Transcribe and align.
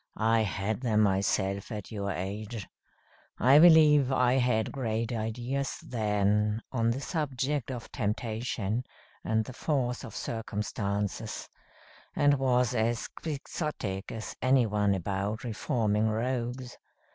I 0.17 0.39
had 0.41 0.81
them 0.81 1.01
myself 1.01 1.71
at 1.71 1.91
your 1.91 2.09
age. 2.09 2.67
I 3.37 3.59
believe 3.59 4.11
I 4.11 4.33
had 4.39 4.71
great 4.71 5.11
ideas 5.13 5.77
then, 5.83 6.63
on 6.71 6.89
the 6.89 6.99
subject 6.99 7.69
of 7.69 7.91
temptation 7.91 8.83
and 9.23 9.45
the 9.45 9.53
force 9.53 10.03
of 10.03 10.15
circumstances; 10.15 11.47
and 12.15 12.39
was 12.39 12.73
as 12.73 13.09
Quixotic 13.09 14.11
as 14.11 14.35
any 14.41 14.65
one 14.65 14.95
about 14.95 15.43
reforming 15.43 16.09
rogues. 16.09 16.79